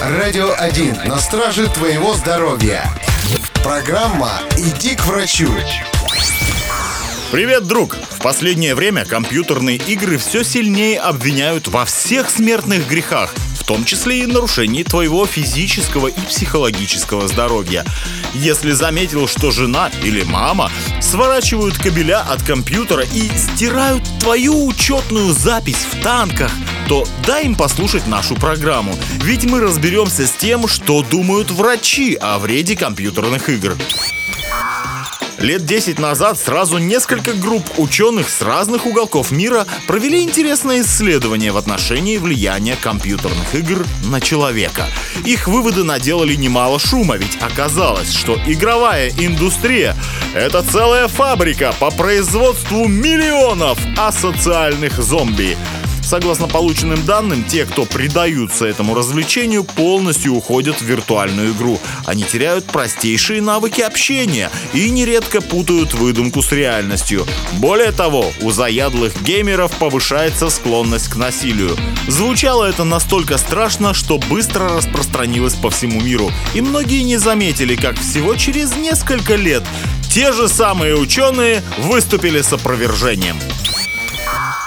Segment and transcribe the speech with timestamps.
[0.00, 2.84] Радио 1 на страже твоего здоровья.
[3.64, 5.48] Программа «Иди к врачу».
[7.32, 7.96] Привет, друг!
[8.10, 14.20] В последнее время компьютерные игры все сильнее обвиняют во всех смертных грехах, в том числе
[14.22, 17.84] и нарушении твоего физического и психологического здоровья.
[18.34, 20.70] Если заметил, что жена или мама
[21.00, 26.52] сворачивают кабеля от компьютера и стирают твою учетную запись в танках,
[26.88, 28.94] то дай им послушать нашу программу.
[29.22, 33.76] Ведь мы разберемся с тем, что думают врачи о вреде компьютерных игр.
[35.38, 41.58] Лет 10 назад сразу несколько групп ученых с разных уголков мира провели интересное исследование в
[41.58, 44.86] отношении влияния компьютерных игр на человека.
[45.26, 49.94] Их выводы наделали немало шума, ведь оказалось, что игровая индустрия—
[50.34, 55.56] это целая фабрика по производству миллионов асоциальных зомби.
[56.06, 61.80] Согласно полученным данным, те, кто предаются этому развлечению, полностью уходят в виртуальную игру.
[62.04, 67.26] Они теряют простейшие навыки общения и нередко путают выдумку с реальностью.
[67.54, 71.76] Более того, у заядлых геймеров повышается склонность к насилию.
[72.06, 76.30] Звучало это настолько страшно, что быстро распространилось по всему миру.
[76.54, 79.64] И многие не заметили, как всего через несколько лет
[80.08, 83.36] те же самые ученые выступили с опровержением.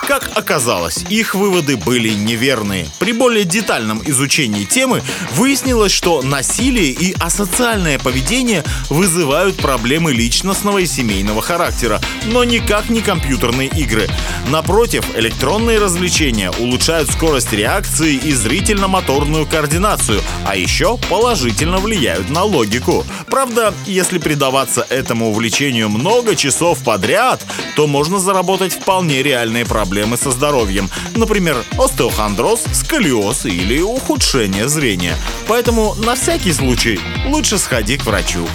[0.09, 2.88] Как оказалось, их выводы были неверные.
[2.97, 5.03] При более детальном изучении темы
[5.35, 13.02] выяснилось, что насилие и асоциальное поведение вызывают проблемы личностного и семейного характера, но никак не
[13.02, 14.07] компьютерные игры.
[14.49, 23.05] Напротив, электронные развлечения улучшают скорость реакции и зрительно-моторную координацию, а еще положительно влияют на логику.
[23.27, 30.16] Правда, если предаваться этому увлечению много часов подряд, то можно заработать вполне реальные проблемы проблемы
[30.16, 35.17] со здоровьем, например, остеохондроз, сколиоз или ухудшение зрения.
[35.47, 38.47] Поэтому на всякий случай лучше сходи к врачу.